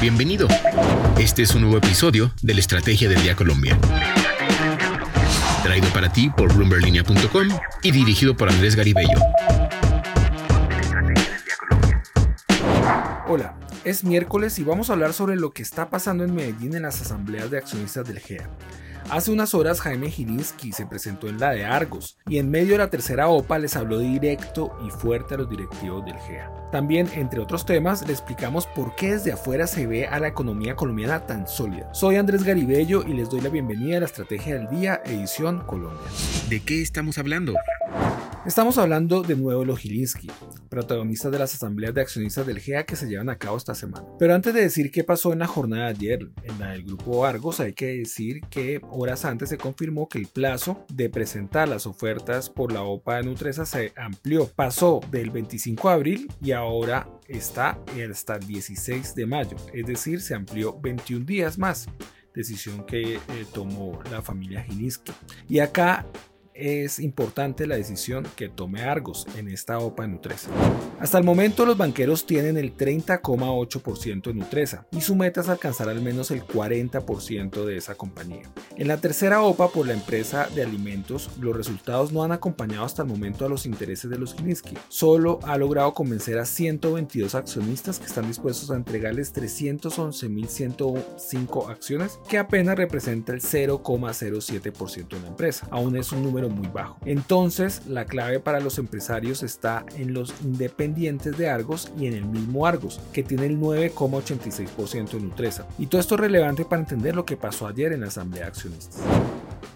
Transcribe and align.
Bienvenido. 0.00 0.48
Este 1.18 1.42
es 1.42 1.54
un 1.54 1.60
nuevo 1.60 1.76
episodio 1.76 2.32
de 2.40 2.54
la 2.54 2.60
Estrategia 2.60 3.06
del 3.06 3.22
Día 3.22 3.36
Colombia. 3.36 3.78
Traído 5.62 5.88
para 5.90 6.10
ti 6.10 6.30
por 6.30 6.54
bloomberlinia.com 6.54 7.48
y 7.82 7.90
dirigido 7.90 8.34
por 8.34 8.48
Andrés 8.48 8.76
Garibello. 8.76 9.18
Hola, 13.28 13.54
es 13.84 14.02
miércoles 14.02 14.58
y 14.58 14.64
vamos 14.64 14.88
a 14.88 14.94
hablar 14.94 15.12
sobre 15.12 15.36
lo 15.36 15.50
que 15.50 15.60
está 15.60 15.90
pasando 15.90 16.24
en 16.24 16.34
Medellín 16.34 16.74
en 16.74 16.82
las 16.84 17.02
asambleas 17.02 17.50
de 17.50 17.58
accionistas 17.58 18.08
del 18.08 18.20
GEA. 18.20 18.48
Hace 19.10 19.32
unas 19.32 19.54
horas 19.54 19.80
Jaime 19.80 20.08
Gilinski 20.08 20.70
se 20.70 20.86
presentó 20.86 21.28
en 21.28 21.40
la 21.40 21.50
de 21.50 21.64
Argos 21.64 22.16
y 22.28 22.38
en 22.38 22.48
medio 22.48 22.72
de 22.72 22.78
la 22.78 22.90
tercera 22.90 23.26
OPA 23.26 23.58
les 23.58 23.74
habló 23.74 23.98
directo 23.98 24.78
y 24.86 24.90
fuerte 24.90 25.34
a 25.34 25.38
los 25.38 25.50
directivos 25.50 26.04
del 26.04 26.16
GEA. 26.16 26.48
También, 26.70 27.08
entre 27.14 27.40
otros 27.40 27.66
temas, 27.66 28.06
le 28.06 28.12
explicamos 28.12 28.68
por 28.68 28.94
qué 28.94 29.14
desde 29.14 29.32
afuera 29.32 29.66
se 29.66 29.88
ve 29.88 30.06
a 30.06 30.20
la 30.20 30.28
economía 30.28 30.76
colombiana 30.76 31.26
tan 31.26 31.48
sólida. 31.48 31.92
Soy 31.92 32.16
Andrés 32.16 32.44
Garibello 32.44 33.02
y 33.04 33.14
les 33.14 33.28
doy 33.28 33.40
la 33.40 33.48
bienvenida 33.48 33.96
a 33.96 34.00
la 34.00 34.06
Estrategia 34.06 34.54
del 34.54 34.68
Día, 34.68 35.02
edición 35.04 35.64
Colombia. 35.66 36.06
¿De 36.48 36.60
qué 36.60 36.80
estamos 36.80 37.18
hablando? 37.18 37.54
Estamos 38.46 38.78
hablando 38.78 39.22
de 39.22 39.36
Nuevo 39.36 39.66
Lojilinski, 39.66 40.30
protagonista 40.70 41.28
de 41.28 41.38
las 41.38 41.54
asambleas 41.54 41.92
de 41.92 42.00
accionistas 42.00 42.46
del 42.46 42.58
GEA 42.58 42.86
que 42.86 42.96
se 42.96 43.06
llevan 43.06 43.28
a 43.28 43.36
cabo 43.36 43.58
esta 43.58 43.74
semana. 43.74 44.06
Pero 44.18 44.34
antes 44.34 44.54
de 44.54 44.62
decir 44.62 44.90
qué 44.90 45.04
pasó 45.04 45.34
en 45.34 45.40
la 45.40 45.46
jornada 45.46 45.84
de 45.84 45.90
ayer, 45.90 46.30
en 46.44 46.58
la 46.58 46.70
del 46.70 46.84
grupo 46.84 47.26
Argos, 47.26 47.60
hay 47.60 47.74
que 47.74 47.98
decir 47.98 48.40
que 48.48 48.80
horas 48.88 49.26
antes 49.26 49.50
se 49.50 49.58
confirmó 49.58 50.08
que 50.08 50.18
el 50.18 50.26
plazo 50.26 50.86
de 50.90 51.10
presentar 51.10 51.68
las 51.68 51.86
ofertas 51.86 52.48
por 52.48 52.72
la 52.72 52.82
OPA 52.82 53.16
de 53.16 53.24
Nutresa 53.24 53.66
se 53.66 53.92
amplió. 53.94 54.46
Pasó 54.46 55.00
del 55.10 55.28
25 55.28 55.88
de 55.88 55.94
abril 55.94 56.32
y 56.40 56.52
ahora 56.52 57.10
está 57.28 57.78
hasta 58.10 58.36
el 58.36 58.46
16 58.46 59.14
de 59.16 59.26
mayo, 59.26 59.56
es 59.74 59.84
decir, 59.84 60.22
se 60.22 60.34
amplió 60.34 60.80
21 60.80 61.26
días 61.26 61.58
más 61.58 61.88
decisión 62.34 62.84
que 62.86 63.16
eh, 63.16 63.20
tomó 63.52 64.00
la 64.10 64.22
familia 64.22 64.62
Gilinski. 64.62 65.12
Y 65.48 65.58
acá 65.58 66.06
es 66.60 66.98
importante 66.98 67.66
la 67.66 67.76
decisión 67.76 68.28
que 68.36 68.50
tome 68.50 68.82
Argos 68.82 69.26
en 69.36 69.48
esta 69.48 69.78
OPA 69.78 70.04
en 70.04 70.12
Nutresa. 70.12 70.50
Hasta 71.00 71.16
el 71.16 71.24
momento 71.24 71.64
los 71.64 71.78
banqueros 71.78 72.26
tienen 72.26 72.58
el 72.58 72.76
30,8% 72.76 74.30
en 74.30 74.38
Nutresa 74.38 74.86
y 74.92 75.00
su 75.00 75.16
meta 75.16 75.40
es 75.40 75.48
alcanzar 75.48 75.88
al 75.88 76.02
menos 76.02 76.30
el 76.30 76.44
40% 76.44 77.64
de 77.64 77.78
esa 77.78 77.94
compañía. 77.94 78.42
En 78.76 78.88
la 78.88 78.98
tercera 78.98 79.40
OPA 79.42 79.68
por 79.68 79.86
la 79.86 79.94
empresa 79.94 80.48
de 80.54 80.62
alimentos, 80.62 81.30
los 81.40 81.56
resultados 81.56 82.12
no 82.12 82.22
han 82.22 82.32
acompañado 82.32 82.84
hasta 82.84 83.00
el 83.02 83.08
momento 83.08 83.46
a 83.46 83.48
los 83.48 83.64
intereses 83.64 84.10
de 84.10 84.18
los 84.18 84.34
Gilinski. 84.34 84.76
Solo 84.88 85.38
ha 85.44 85.56
logrado 85.56 85.94
convencer 85.94 86.38
a 86.38 86.44
122 86.44 87.34
accionistas 87.34 87.98
que 87.98 88.04
están 88.04 88.26
dispuestos 88.26 88.70
a 88.70 88.76
entregarles 88.76 89.34
311.105 89.34 91.70
acciones, 91.70 92.20
que 92.28 92.36
apenas 92.36 92.76
representa 92.76 93.32
el 93.32 93.40
0,07% 93.40 95.08
de 95.08 95.20
la 95.20 95.28
empresa. 95.28 95.66
Aún 95.70 95.96
es 95.96 96.12
un 96.12 96.22
número 96.22 96.49
muy 96.50 96.68
bajo. 96.68 96.98
Entonces, 97.04 97.82
la 97.86 98.04
clave 98.04 98.40
para 98.40 98.60
los 98.60 98.78
empresarios 98.78 99.42
está 99.42 99.84
en 99.96 100.12
los 100.12 100.34
independientes 100.42 101.36
de 101.36 101.48
Argos 101.48 101.92
y 101.98 102.06
en 102.06 102.14
el 102.14 102.24
mismo 102.24 102.66
Argos, 102.66 103.00
que 103.12 103.22
tiene 103.22 103.46
el 103.46 103.58
9,86% 103.58 105.14
en 105.14 105.24
Nutresa. 105.28 105.66
Y 105.78 105.86
todo 105.86 106.00
esto 106.00 106.14
es 106.14 106.20
relevante 106.20 106.64
para 106.64 106.82
entender 106.82 107.14
lo 107.14 107.24
que 107.24 107.36
pasó 107.36 107.66
ayer 107.66 107.92
en 107.92 108.00
la 108.00 108.08
Asamblea 108.08 108.44
de 108.44 108.48
Accionistas. 108.48 109.00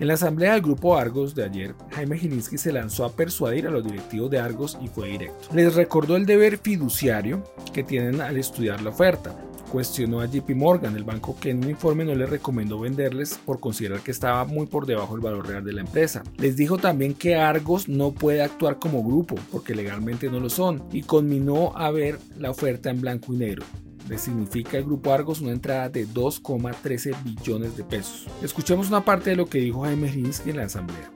En 0.01 0.09
la 0.09 0.15
asamblea 0.15 0.55
del 0.55 0.63
grupo 0.63 0.97
Argos 0.97 1.37
de 1.37 1.45
ayer, 1.45 1.75
Jaime 1.93 2.19
Gilinski 2.19 2.59
se 2.59 2.73
lanzó 2.73 3.05
a 3.05 3.13
persuadir 3.13 3.69
a 3.69 3.71
los 3.71 3.85
directivos 3.85 4.29
de 4.29 4.41
Argos 4.41 4.77
y 4.83 4.89
fue 4.89 5.09
directo. 5.09 5.55
Les 5.55 5.75
recordó 5.77 6.17
el 6.17 6.27
deber 6.27 6.59
fiduciario 6.59 7.45
que 7.73 7.85
tienen 7.85 8.21
al 8.21 8.37
estudiar 8.37 8.83
la 8.83 8.91
oferta, 8.91 9.37
cuestionó 9.65 10.21
a 10.21 10.27
JP 10.27 10.51
Morgan, 10.51 10.97
el 10.97 11.05
banco 11.05 11.37
que 11.41 11.51
en 11.51 11.65
un 11.65 11.71
informe 11.71 12.05
no 12.05 12.15
le 12.15 12.27
recomendó 12.27 12.81
venderles 12.81 13.39
por 13.45 13.61
considerar 13.61 14.01
que 14.01 14.11
estaba 14.11 14.45
muy 14.45 14.67
por 14.67 14.87
debajo 14.87 15.15
del 15.15 15.23
valor 15.23 15.47
real 15.47 15.65
de 15.65 15.73
la 15.73 15.81
empresa. 15.81 16.23
Les 16.39 16.57
dijo 16.57 16.79
también 16.79 17.15
que 17.15 17.37
Argos 17.37 17.89
no 17.89 18.13
puede 18.13 18.43
actuar 18.43 18.79
como 18.79 19.03
grupo 19.03 19.37
porque 19.51 19.75
legalmente 19.75 20.31
no 20.31 20.41
lo 20.41 20.51
son 20.51 20.85
y 20.93 21.03
conminó 21.03 21.77
a 21.77 21.91
ver 21.91 22.19
la 22.39 22.51
oferta 22.51 22.91
en 22.91 23.01
blanco 23.01 23.35
y 23.35 23.39
negro. 23.39 23.65
Le 24.09 24.19
significa 24.19 24.77
el 24.77 24.85
grupo 24.85 25.13
Argos 25.13 25.41
una 25.41 25.53
entrada 25.53 25.89
de 25.89 26.07
2,13 26.07 27.25
billones 27.25 27.77
de 27.77 27.85
pesos. 27.85 28.27
Escuchemos 28.43 28.89
una 28.89 29.05
parte 29.05 29.31
de 29.31 29.37
lo 29.37 29.47
que 29.47 29.59
dijo 29.59 29.83
Jaime 29.83 30.09
Rinsky 30.09 30.51
en 30.51 30.59
la 30.59 30.65
asamblea. 30.65 31.11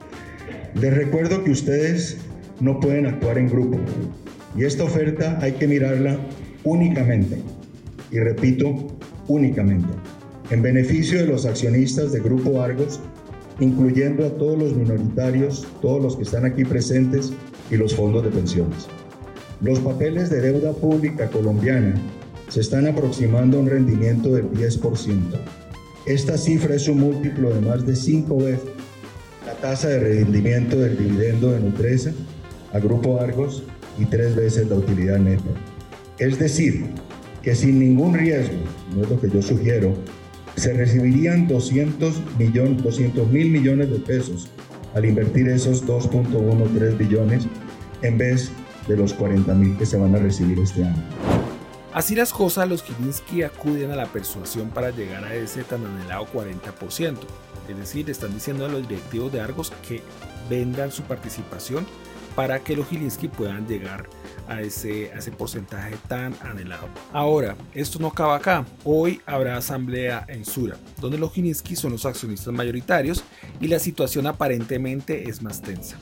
Les 0.73 0.93
recuerdo 0.93 1.43
que 1.43 1.51
ustedes 1.51 2.17
no 2.59 2.79
pueden 2.79 3.05
actuar 3.05 3.37
en 3.37 3.47
grupo 3.47 3.79
y 4.57 4.63
esta 4.63 4.83
oferta 4.83 5.37
hay 5.41 5.53
que 5.53 5.67
mirarla 5.67 6.19
únicamente 6.63 7.41
y 8.11 8.19
repito, 8.19 8.87
únicamente, 9.27 9.87
en 10.49 10.61
beneficio 10.61 11.19
de 11.19 11.27
los 11.27 11.45
accionistas 11.45 12.11
de 12.11 12.19
Grupo 12.19 12.61
Argos, 12.61 12.99
incluyendo 13.59 14.25
a 14.25 14.29
todos 14.29 14.57
los 14.57 14.75
minoritarios, 14.75 15.67
todos 15.81 16.01
los 16.01 16.15
que 16.15 16.23
están 16.23 16.45
aquí 16.45 16.63
presentes 16.63 17.33
y 17.69 17.77
los 17.77 17.95
fondos 17.95 18.23
de 18.23 18.31
pensiones. 18.31 18.87
Los 19.61 19.79
papeles 19.79 20.29
de 20.29 20.41
deuda 20.41 20.71
pública 20.73 21.29
colombiana 21.29 21.95
se 22.47 22.61
están 22.61 22.87
aproximando 22.87 23.57
a 23.57 23.61
un 23.61 23.69
rendimiento 23.69 24.33
del 24.33 24.49
10%. 24.51 25.21
Esta 26.05 26.37
cifra 26.37 26.75
es 26.75 26.87
un 26.87 26.99
múltiplo 26.99 27.53
de 27.53 27.61
más 27.61 27.85
de 27.85 27.95
5 27.95 28.37
veces 28.37 28.69
la 29.49 29.55
tasa 29.55 29.87
de 29.87 29.99
rendimiento 29.99 30.77
del 30.77 30.97
dividendo 30.97 31.51
de 31.51 31.59
Nutresa 31.59 32.11
a 32.71 32.79
Grupo 32.79 33.19
Argos 33.19 33.63
y 33.97 34.05
tres 34.05 34.35
veces 34.35 34.69
la 34.69 34.75
utilidad 34.75 35.17
neta. 35.17 35.49
Es 36.19 36.37
decir, 36.37 36.85
que 37.41 37.55
sin 37.55 37.79
ningún 37.79 38.13
riesgo, 38.13 38.57
no 38.95 39.03
es 39.03 39.09
lo 39.09 39.19
que 39.19 39.29
yo 39.29 39.41
sugiero, 39.41 39.93
se 40.55 40.73
recibirían 40.73 41.47
200 41.47 42.21
millones, 42.37 42.83
200 42.83 43.27
mil 43.31 43.49
millones 43.49 43.89
de 43.91 43.99
pesos 43.99 44.49
al 44.93 45.05
invertir 45.05 45.47
esos 45.47 45.85
2.13 45.85 46.97
billones 46.97 47.47
en 48.01 48.17
vez 48.17 48.51
de 48.87 48.97
los 48.97 49.13
40 49.13 49.53
mil 49.53 49.77
que 49.77 49.85
se 49.85 49.97
van 49.97 50.15
a 50.15 50.19
recibir 50.19 50.59
este 50.59 50.83
año. 50.83 51.03
Así 51.93 52.15
las 52.15 52.31
cosas, 52.31 52.67
los 52.67 52.83
Gilinski 52.83 53.43
acuden 53.43 53.91
a 53.91 53.95
la 53.95 54.05
persuasión 54.05 54.69
para 54.69 54.91
llegar 54.91 55.23
a 55.23 55.33
ese 55.33 55.63
tan 55.63 55.85
anhelado 55.85 56.27
40%. 56.27 57.17
Es 57.67 57.77
decir, 57.77 58.09
están 58.09 58.33
diciendo 58.33 58.65
a 58.65 58.69
los 58.69 58.87
directivos 58.87 59.31
de 59.31 59.41
Argos 59.41 59.71
que 59.87 60.01
vendan 60.49 60.91
su 60.91 61.03
participación 61.03 61.85
para 62.39 62.63
que 62.63 62.73
los 62.73 62.87
Gilinski 62.87 63.27
puedan 63.27 63.67
llegar 63.67 64.07
a 64.47 64.61
ese, 64.61 65.11
ese 65.11 65.29
porcentaje 65.29 65.97
tan 66.07 66.33
anhelado. 66.41 66.87
Ahora, 67.11 67.57
esto 67.73 67.99
no 67.99 68.07
acaba 68.07 68.37
acá. 68.37 68.65
Hoy 68.85 69.19
habrá 69.25 69.57
asamblea 69.57 70.23
en 70.29 70.45
Sura, 70.45 70.77
donde 71.01 71.17
los 71.17 71.33
Gilinski 71.33 71.75
son 71.75 71.91
los 71.91 72.05
accionistas 72.05 72.53
mayoritarios 72.53 73.25
y 73.59 73.67
la 73.67 73.77
situación 73.77 74.25
aparentemente 74.25 75.27
es 75.27 75.41
más 75.41 75.61
tensa. 75.61 75.97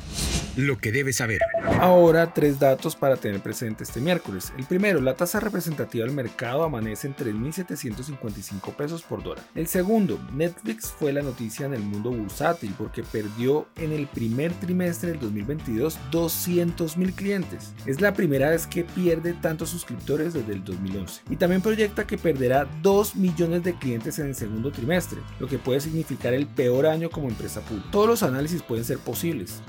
Lo 0.58 0.80
que 0.80 0.92
debes 0.92 1.18
saber. 1.18 1.40
Ahora, 1.80 2.34
tres 2.34 2.58
datos 2.58 2.96
para 2.96 3.16
tener 3.16 3.42
presente 3.42 3.84
este 3.84 4.02
miércoles. 4.02 4.52
El 4.58 4.66
primero, 4.66 5.00
la 5.00 5.14
tasa 5.14 5.40
representativa 5.40 6.04
del 6.04 6.16
mercado 6.16 6.64
amanece 6.64 7.06
en 7.06 7.16
3.755 7.16 8.74
pesos 8.76 9.04
por 9.04 9.22
dólar. 9.22 9.46
El 9.54 9.68
segundo, 9.68 10.20
Netflix 10.34 10.88
fue 10.88 11.14
la 11.14 11.22
noticia 11.22 11.68
en 11.68 11.76
el 11.76 11.84
mundo 11.84 12.10
bursátil 12.10 12.74
porque 12.76 13.04
perdió 13.04 13.68
en 13.76 13.92
el 13.92 14.08
primer 14.08 14.52
trimestre 14.54 15.12
del 15.12 15.20
2022 15.20 16.00
200.000 16.10 17.14
clientes. 17.14 17.74
Es 17.86 18.02
la 18.02 18.16
primera 18.16 18.50
vez 18.50 18.66
que 18.66 18.84
pierde 18.84 19.34
tantos 19.34 19.70
suscriptores 19.70 20.34
desde 20.34 20.54
el 20.54 20.64
2011. 20.64 21.22
Y 21.30 21.36
también 21.36 21.62
proyecta 21.62 22.08
que 22.08 22.18
perderá 22.18 22.68
2 22.82 23.16
millones 23.16 23.64
de 23.64 23.76
clientes 23.76 24.18
en 24.18 24.26
el 24.26 24.36
segundo 24.36 24.72
trimestre, 24.72 25.20
lo 25.40 25.48
que 25.48 25.60
puede 25.60 25.82
significar 25.82 26.34
el 26.34 26.48
peor 26.48 26.88
año 26.88 27.12
como 27.12 27.30
empresa 27.30 27.62
pública. 27.62 27.92
Todos 27.92 28.08
los 28.08 28.24
análisis 28.24 28.64
pueden 28.64 28.86
ser 28.86 28.98
posibles. 28.98 29.62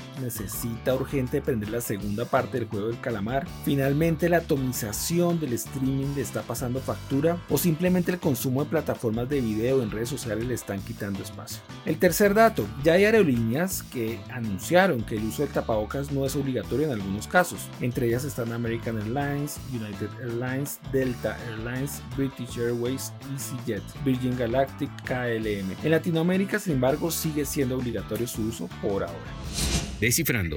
Necesita 0.78 0.94
urgente 0.94 1.40
prender 1.40 1.70
la 1.70 1.80
segunda 1.80 2.24
parte 2.24 2.58
del 2.58 2.68
juego 2.68 2.86
del 2.86 3.00
calamar. 3.00 3.48
Finalmente 3.64 4.28
la 4.28 4.38
atomización 4.38 5.40
del 5.40 5.54
streaming 5.54 6.14
le 6.14 6.22
está 6.22 6.42
pasando 6.42 6.78
factura 6.78 7.36
o 7.48 7.58
simplemente 7.58 8.12
el 8.12 8.20
consumo 8.20 8.62
de 8.62 8.70
plataformas 8.70 9.28
de 9.28 9.40
video 9.40 9.82
en 9.82 9.90
redes 9.90 10.08
sociales 10.08 10.44
le 10.46 10.54
están 10.54 10.80
quitando 10.80 11.20
espacio. 11.20 11.60
El 11.84 11.98
tercer 11.98 12.32
dato, 12.32 12.64
ya 12.84 12.92
hay 12.92 13.06
aerolíneas 13.06 13.82
que 13.82 14.20
anunciaron 14.30 15.02
que 15.02 15.16
el 15.16 15.24
uso 15.24 15.42
del 15.42 15.50
tapabocas 15.50 16.12
no 16.12 16.24
es 16.24 16.36
obligatorio 16.36 16.86
en 16.86 16.92
algunos 16.92 17.26
casos. 17.26 17.68
Entre 17.80 18.06
ellas 18.06 18.22
están 18.22 18.52
American 18.52 18.98
Airlines, 18.98 19.58
United 19.72 20.10
Airlines, 20.20 20.78
Delta 20.92 21.36
Airlines, 21.48 22.02
British 22.16 22.56
Airways, 22.56 23.12
EasyJet, 23.32 23.82
Virgin 24.04 24.36
Galactic, 24.36 24.90
KLM. 25.02 25.74
En 25.82 25.90
Latinoamérica, 25.90 26.60
sin 26.60 26.74
embargo, 26.74 27.10
sigue 27.10 27.44
siendo 27.44 27.76
obligatorio 27.76 28.28
su 28.28 28.42
uso 28.42 28.68
por 28.80 29.02
ahora. 29.02 29.87
Descifrando. 30.00 30.56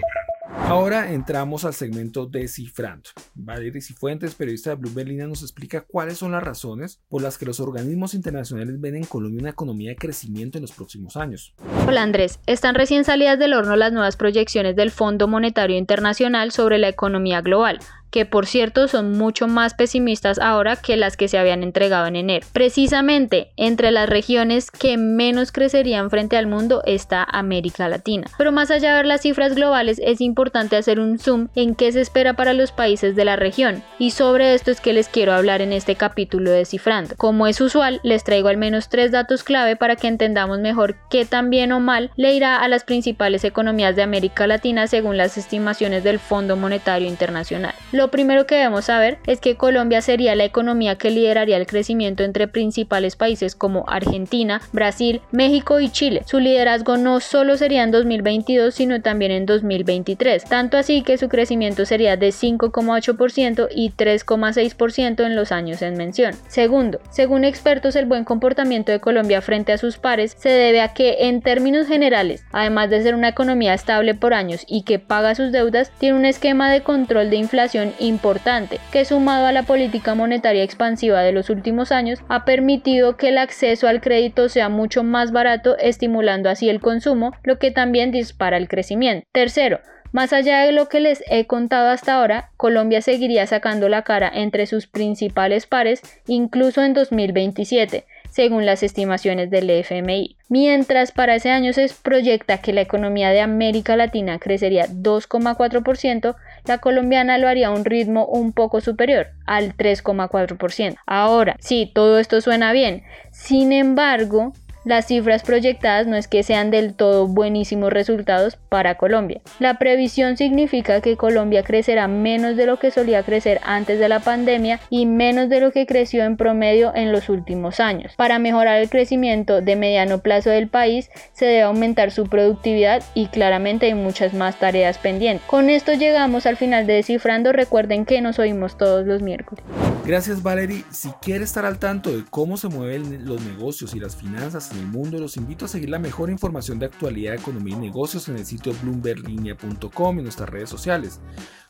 Ahora 0.67 1.11
entramos 1.11 1.65
al 1.65 1.73
segmento 1.73 2.27
Descifrando. 2.27 3.09
Valeria 3.33 3.81
Cifuentes, 3.81 4.35
periodista 4.35 4.69
de 4.69 4.75
Bloomberg 4.75 5.07
Línea, 5.07 5.25
nos 5.25 5.41
explica 5.41 5.81
cuáles 5.81 6.19
son 6.19 6.33
las 6.33 6.43
razones 6.43 7.01
por 7.09 7.23
las 7.23 7.39
que 7.39 7.47
los 7.47 7.59
organismos 7.59 8.13
internacionales 8.13 8.79
ven 8.79 8.97
en 8.97 9.03
Colombia 9.03 9.41
una 9.41 9.49
economía 9.49 9.89
de 9.89 9.95
crecimiento 9.95 10.59
en 10.59 10.61
los 10.61 10.71
próximos 10.71 11.17
años. 11.17 11.55
Hola 11.87 12.03
Andrés, 12.03 12.39
están 12.45 12.75
recién 12.75 13.03
salidas 13.03 13.39
del 13.39 13.53
horno 13.53 13.75
las 13.75 13.91
nuevas 13.91 14.15
proyecciones 14.15 14.75
del 14.75 14.91
Fondo 14.91 15.27
Monetario 15.27 15.77
Internacional 15.77 16.51
sobre 16.51 16.77
la 16.77 16.89
economía 16.89 17.41
global 17.41 17.79
que 18.11 18.25
por 18.25 18.45
cierto 18.45 18.87
son 18.87 19.17
mucho 19.17 19.47
más 19.47 19.73
pesimistas 19.73 20.39
ahora 20.39 20.75
que 20.75 20.97
las 20.97 21.17
que 21.17 21.27
se 21.27 21.37
habían 21.37 21.63
entregado 21.63 22.05
en 22.07 22.15
enero. 22.15 22.45
Precisamente 22.53 23.51
entre 23.57 23.91
las 23.91 24.09
regiones 24.09 24.69
que 24.69 24.97
menos 24.97 25.51
crecerían 25.51 26.09
frente 26.09 26.37
al 26.37 26.47
mundo 26.47 26.83
está 26.85 27.23
América 27.23 27.89
Latina. 27.89 28.27
Pero 28.37 28.51
más 28.51 28.69
allá 28.71 28.89
de 28.89 28.95
ver 28.97 29.05
las 29.05 29.21
cifras 29.21 29.55
globales 29.55 29.99
es 30.03 30.21
importante 30.21 30.75
hacer 30.75 30.99
un 30.99 31.17
zoom 31.17 31.47
en 31.55 31.75
qué 31.75 31.91
se 31.91 32.01
espera 32.01 32.33
para 32.33 32.53
los 32.53 32.71
países 32.71 33.15
de 33.15 33.25
la 33.25 33.35
región 33.35 33.83
y 33.97 34.11
sobre 34.11 34.53
esto 34.53 34.71
es 34.71 34.81
que 34.81 34.93
les 34.93 35.07
quiero 35.07 35.33
hablar 35.33 35.61
en 35.61 35.73
este 35.73 35.95
capítulo 35.95 36.51
de 36.51 36.65
Cifrando. 36.65 37.15
Como 37.17 37.47
es 37.47 37.61
usual, 37.61 37.99
les 38.03 38.23
traigo 38.23 38.49
al 38.49 38.57
menos 38.57 38.89
tres 38.89 39.11
datos 39.11 39.43
clave 39.43 39.75
para 39.75 39.95
que 39.95 40.07
entendamos 40.07 40.59
mejor 40.59 40.95
qué 41.09 41.25
tan 41.25 41.49
bien 41.49 41.71
o 41.71 41.79
mal 41.79 42.11
le 42.15 42.33
irá 42.33 42.57
a 42.57 42.67
las 42.67 42.83
principales 42.83 43.43
economías 43.43 43.95
de 43.95 44.03
América 44.03 44.47
Latina 44.47 44.87
según 44.87 45.17
las 45.17 45.37
estimaciones 45.37 46.03
del 46.03 46.19
Fondo 46.19 46.55
Monetario 46.55 47.07
Internacional. 47.07 47.73
Lo 48.01 48.09
primero 48.09 48.47
que 48.47 48.55
debemos 48.55 48.85
saber 48.85 49.19
es 49.27 49.39
que 49.39 49.57
Colombia 49.57 50.01
sería 50.01 50.33
la 50.33 50.43
economía 50.43 50.95
que 50.95 51.11
lideraría 51.11 51.57
el 51.57 51.67
crecimiento 51.67 52.23
entre 52.23 52.47
principales 52.47 53.15
países 53.15 53.53
como 53.53 53.85
Argentina, 53.87 54.59
Brasil, 54.73 55.21
México 55.29 55.79
y 55.79 55.89
Chile. 55.89 56.23
Su 56.25 56.39
liderazgo 56.39 56.97
no 56.97 57.19
solo 57.19 57.57
sería 57.57 57.83
en 57.83 57.91
2022, 57.91 58.73
sino 58.73 59.03
también 59.03 59.31
en 59.31 59.45
2023, 59.45 60.45
tanto 60.45 60.79
así 60.79 61.03
que 61.03 61.19
su 61.19 61.29
crecimiento 61.29 61.85
sería 61.85 62.17
de 62.17 62.29
5,8% 62.29 63.67
y 63.69 63.91
3,6% 63.91 65.23
en 65.23 65.35
los 65.35 65.51
años 65.51 65.83
en 65.83 65.95
mención. 65.95 66.33
Segundo, 66.47 67.01
según 67.11 67.43
expertos, 67.43 67.95
el 67.95 68.07
buen 68.07 68.23
comportamiento 68.23 68.91
de 68.91 68.99
Colombia 68.99 69.43
frente 69.43 69.73
a 69.73 69.77
sus 69.77 69.99
pares 69.99 70.35
se 70.39 70.49
debe 70.49 70.81
a 70.81 70.95
que, 70.95 71.27
en 71.27 71.43
términos 71.43 71.85
generales, 71.85 72.43
además 72.51 72.89
de 72.89 73.03
ser 73.03 73.13
una 73.13 73.29
economía 73.29 73.75
estable 73.75 74.15
por 74.15 74.33
años 74.33 74.65
y 74.67 74.81
que 74.81 74.97
paga 74.97 75.35
sus 75.35 75.51
deudas, 75.51 75.91
tiene 75.99 76.17
un 76.17 76.25
esquema 76.25 76.71
de 76.71 76.81
control 76.81 77.29
de 77.29 77.35
inflación 77.35 77.90
importante, 77.99 78.79
que 78.91 79.05
sumado 79.05 79.45
a 79.45 79.51
la 79.51 79.63
política 79.63 80.15
monetaria 80.15 80.63
expansiva 80.63 81.21
de 81.21 81.31
los 81.31 81.49
últimos 81.49 81.91
años, 81.91 82.19
ha 82.29 82.45
permitido 82.45 83.17
que 83.17 83.29
el 83.29 83.37
acceso 83.37 83.87
al 83.87 84.01
crédito 84.01 84.49
sea 84.49 84.69
mucho 84.69 85.03
más 85.03 85.31
barato, 85.31 85.77
estimulando 85.77 86.49
así 86.49 86.69
el 86.69 86.79
consumo, 86.79 87.31
lo 87.43 87.59
que 87.59 87.71
también 87.71 88.11
dispara 88.11 88.57
el 88.57 88.67
crecimiento. 88.67 89.27
Tercero, 89.31 89.79
más 90.11 90.33
allá 90.33 90.59
de 90.59 90.73
lo 90.73 90.89
que 90.89 90.99
les 90.99 91.23
he 91.27 91.47
contado 91.47 91.89
hasta 91.89 92.15
ahora, 92.15 92.51
Colombia 92.57 93.01
seguiría 93.01 93.47
sacando 93.47 93.87
la 93.87 94.03
cara 94.03 94.29
entre 94.33 94.65
sus 94.65 94.87
principales 94.87 95.67
pares 95.67 96.01
incluso 96.27 96.83
en 96.83 96.93
2027, 96.93 98.05
según 98.31 98.65
las 98.65 98.81
estimaciones 98.81 99.51
del 99.51 99.69
FMI. 99.69 100.37
Mientras 100.49 101.11
para 101.11 101.35
ese 101.35 101.51
año 101.51 101.73
se 101.73 101.87
proyecta 102.01 102.57
que 102.59 102.73
la 102.73 102.81
economía 102.81 103.29
de 103.29 103.41
América 103.41 103.95
Latina 103.95 104.39
crecería 104.39 104.87
2,4%, 104.87 106.35
la 106.65 106.77
colombiana 106.79 107.37
lo 107.37 107.47
haría 107.47 107.67
a 107.67 107.71
un 107.71 107.85
ritmo 107.85 108.25
un 108.25 108.53
poco 108.53 108.81
superior, 108.81 109.27
al 109.45 109.75
3,4%. 109.75 110.95
Ahora, 111.05 111.55
sí, 111.59 111.91
todo 111.93 112.19
esto 112.19 112.41
suena 112.41 112.71
bien. 112.71 113.03
Sin 113.31 113.73
embargo, 113.73 114.53
las 114.83 115.07
cifras 115.07 115.43
proyectadas 115.43 116.07
no 116.07 116.15
es 116.15 116.27
que 116.27 116.43
sean 116.43 116.71
del 116.71 116.93
todo 116.93 117.27
buenísimos 117.27 117.93
resultados 117.93 118.57
para 118.69 118.95
Colombia. 118.95 119.41
La 119.59 119.77
previsión 119.77 120.37
significa 120.37 121.01
que 121.01 121.17
Colombia 121.17 121.63
crecerá 121.63 122.07
menos 122.07 122.57
de 122.57 122.65
lo 122.65 122.79
que 122.79 122.91
solía 122.91 123.23
crecer 123.23 123.59
antes 123.63 123.99
de 123.99 124.09
la 124.09 124.19
pandemia 124.19 124.79
y 124.89 125.05
menos 125.05 125.49
de 125.49 125.59
lo 125.59 125.71
que 125.71 125.85
creció 125.85 126.23
en 126.23 126.37
promedio 126.37 126.93
en 126.95 127.11
los 127.11 127.29
últimos 127.29 127.79
años. 127.79 128.13
Para 128.15 128.39
mejorar 128.39 128.81
el 128.81 128.89
crecimiento 128.89 129.61
de 129.61 129.75
mediano 129.75 130.19
plazo 130.19 130.49
del 130.49 130.67
país 130.67 131.09
se 131.33 131.45
debe 131.45 131.61
aumentar 131.61 132.11
su 132.11 132.25
productividad 132.27 133.03
y 133.13 133.27
claramente 133.27 133.87
hay 133.87 133.93
muchas 133.93 134.33
más 134.33 134.57
tareas 134.57 134.97
pendientes. 134.97 135.45
Con 135.47 135.69
esto 135.69 135.93
llegamos 135.93 136.45
al 136.45 136.57
final 136.57 136.87
de 136.87 136.93
Descifrando. 136.93 137.51
Recuerden 137.51 138.05
que 138.05 138.21
nos 138.21 138.39
oímos 138.39 138.77
todos 138.77 139.05
los 139.05 139.21
miércoles. 139.21 139.63
Gracias 140.05 140.41
Valerie. 140.41 140.83
Si 140.89 141.11
quiere 141.21 141.43
estar 141.43 141.63
al 141.63 141.77
tanto 141.77 142.09
de 142.09 142.25
cómo 142.27 142.57
se 142.57 142.69
mueven 142.69 143.23
los 143.25 143.39
negocios 143.43 143.93
y 143.93 143.99
las 143.99 144.15
finanzas 144.15 144.71
en 144.71 144.79
el 144.79 144.87
mundo, 144.87 145.19
los 145.19 145.37
invito 145.37 145.65
a 145.65 145.67
seguir 145.67 145.91
la 145.91 145.99
mejor 145.99 146.31
información 146.31 146.79
de 146.79 146.87
actualidad, 146.87 147.35
economía 147.35 147.75
y 147.75 147.79
negocios 147.79 148.27
en 148.27 148.37
el 148.37 148.45
sitio 148.45 148.73
bloomberlinia.com 148.81 150.19
y 150.19 150.23
nuestras 150.23 150.49
redes 150.49 150.69
sociales. 150.69 151.19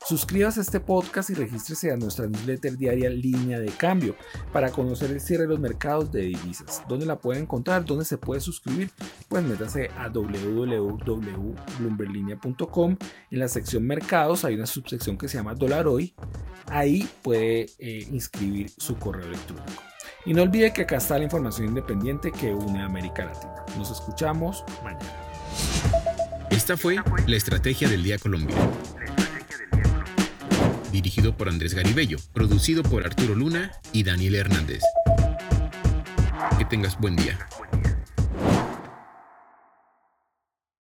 Suscríbase 0.08 0.62
a 0.62 0.64
este 0.64 0.80
podcast 0.80 1.30
y 1.30 1.36
regístrese 1.36 1.92
a 1.92 1.98
nuestra 1.98 2.26
newsletter 2.26 2.76
diaria 2.76 3.08
Línea 3.10 3.60
de 3.60 3.70
Cambio 3.70 4.16
para 4.52 4.72
conocer 4.72 5.12
el 5.12 5.22
cierre 5.22 5.44
de 5.44 5.50
los 5.50 5.60
mercados 5.60 6.12
de 6.12 6.22
divisas. 6.22 6.82
¿Dónde 6.88 7.06
la 7.06 7.20
puede 7.20 7.40
encontrar? 7.40 7.86
¿Dónde 7.86 8.06
se 8.06 8.18
puede 8.18 8.42
suscribir? 8.42 8.90
Pues 9.28 9.44
métase 9.44 9.92
a 9.98 10.10
www.bloomberlinia.com. 10.10 12.98
En 13.30 13.40
la 13.40 13.48
sección 13.48 13.86
mercados 13.86 14.44
hay 14.44 14.56
una 14.56 14.66
subsección 14.66 15.20
que 15.20 15.28
se 15.28 15.38
llama 15.38 15.54
Dólar 15.54 15.86
Hoy. 15.88 16.16
Ahí 16.68 17.08
puede 17.22 17.68
eh, 17.78 18.08
inscribir 18.22 18.72
su 18.78 18.98
correo 18.98 19.26
electrónico. 19.26 19.84
Y 20.26 20.34
no 20.34 20.44
olvide 20.44 20.72
que 20.72 20.84
acá 20.84 20.98
está 20.98 21.18
la 21.18 21.24
información 21.24 21.68
independiente 21.68 22.32
que 22.32 22.54
une 22.54 22.80
a 22.82 22.86
América 22.86 23.26
Latina. 23.26 23.66
Nos 23.78 23.90
escuchamos 23.92 24.64
mañana. 24.84 25.06
Esta 26.52 26.78
fue 26.78 26.98
la 27.26 27.36
Estrategia 27.36 27.90
del 27.90 28.04
Día 28.04 28.18
Colombia. 28.20 28.56
Dirigido 30.92 31.36
por 31.36 31.50
Andrés 31.50 31.74
Garibello, 31.74 32.18
producido 32.34 32.84
por 32.84 33.06
Arturo 33.06 33.34
Luna 33.34 33.72
y 33.94 34.04
Daniel 34.04 34.36
Hernández. 34.36 34.84
Que 36.58 36.66
tengas 36.66 37.00
buen 37.00 37.16
día. 37.16 37.40